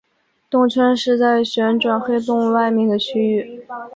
[0.49, 3.63] 动圈是在旋转黑洞外面的区域。